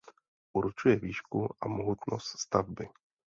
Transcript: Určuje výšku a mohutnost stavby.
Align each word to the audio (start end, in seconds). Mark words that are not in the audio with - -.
Určuje 0.53 0.95
výšku 0.95 1.55
a 1.63 1.67
mohutnost 1.67 2.39
stavby. 2.39 2.89